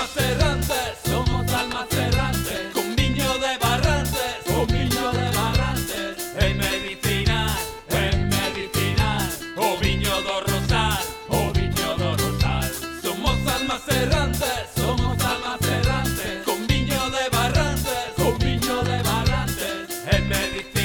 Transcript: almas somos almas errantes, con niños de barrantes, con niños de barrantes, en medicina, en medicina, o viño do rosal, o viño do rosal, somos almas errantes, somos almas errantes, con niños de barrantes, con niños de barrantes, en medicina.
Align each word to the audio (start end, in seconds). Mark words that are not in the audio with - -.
almas 0.00 0.94
somos 1.04 1.52
almas 1.52 1.86
errantes, 1.92 2.72
con 2.72 2.96
niños 2.96 3.38
de 3.40 3.58
barrantes, 3.58 4.32
con 4.46 4.66
niños 4.68 5.12
de 5.12 5.30
barrantes, 5.36 6.34
en 6.38 6.56
medicina, 6.56 7.54
en 7.90 8.28
medicina, 8.28 9.28
o 9.56 9.76
viño 9.76 10.14
do 10.22 10.40
rosal, 10.40 11.04
o 11.28 11.52
viño 11.52 11.96
do 11.98 12.16
rosal, 12.16 12.70
somos 13.02 13.36
almas 13.56 13.82
errantes, 13.88 14.60
somos 14.74 15.22
almas 15.22 15.60
errantes, 15.78 16.44
con 16.46 16.66
niños 16.66 17.06
de 17.12 17.28
barrantes, 17.36 18.04
con 18.16 18.38
niños 18.38 18.84
de 18.84 19.02
barrantes, 19.02 19.84
en 20.12 20.28
medicina. 20.28 20.79